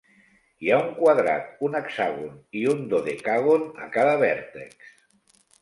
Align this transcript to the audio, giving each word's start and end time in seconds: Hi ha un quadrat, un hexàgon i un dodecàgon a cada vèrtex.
Hi 0.67 0.71
ha 0.71 0.79
un 0.83 0.87
quadrat, 1.01 1.51
un 1.67 1.77
hexàgon 1.81 2.33
i 2.63 2.65
un 2.73 2.81
dodecàgon 2.95 3.69
a 3.87 3.91
cada 3.99 4.17
vèrtex. 4.25 4.93